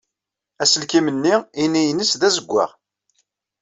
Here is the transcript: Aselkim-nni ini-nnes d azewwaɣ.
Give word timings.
Aselkim-nni 0.61 1.35
ini-nnes 1.63 2.11
d 2.19 2.21
azewwaɣ. 2.27 2.71